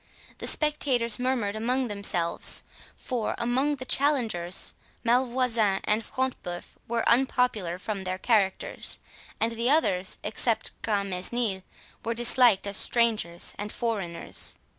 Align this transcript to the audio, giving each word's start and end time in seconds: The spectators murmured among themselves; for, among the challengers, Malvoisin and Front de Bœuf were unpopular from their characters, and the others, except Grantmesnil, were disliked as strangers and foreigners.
The 0.39 0.47
spectators 0.47 1.19
murmured 1.19 1.55
among 1.55 1.87
themselves; 1.87 2.63
for, 2.97 3.35
among 3.37 3.75
the 3.75 3.85
challengers, 3.85 4.73
Malvoisin 5.03 5.79
and 5.83 6.03
Front 6.03 6.41
de 6.41 6.49
Bœuf 6.49 6.65
were 6.87 7.07
unpopular 7.07 7.77
from 7.77 8.03
their 8.03 8.17
characters, 8.17 8.97
and 9.39 9.51
the 9.51 9.69
others, 9.69 10.17
except 10.23 10.71
Grantmesnil, 10.81 11.61
were 12.03 12.15
disliked 12.15 12.65
as 12.65 12.77
strangers 12.77 13.53
and 13.59 13.71
foreigners. 13.71 14.57